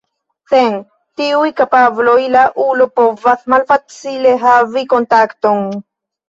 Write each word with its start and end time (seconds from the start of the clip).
Sen 0.51 0.77
tiuj 1.19 1.51
kapabloj 1.61 2.15
la 2.37 2.45
ulo 2.63 2.87
povas 3.01 3.45
malfacile 3.55 4.33
havi 4.47 4.85
kontakton. 4.97 5.63